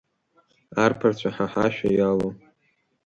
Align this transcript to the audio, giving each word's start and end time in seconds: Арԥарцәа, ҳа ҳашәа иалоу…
Арԥарцәа, 0.83 1.29
ҳа 1.35 1.45
ҳашәа 1.51 1.89
иалоу… 1.93 2.31